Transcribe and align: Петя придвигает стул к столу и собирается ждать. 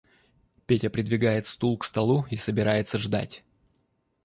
Петя 0.65 0.89
придвигает 0.89 1.45
стул 1.45 1.77
к 1.77 1.83
столу 1.83 2.25
и 2.31 2.35
собирается 2.35 2.97
ждать. 2.97 3.43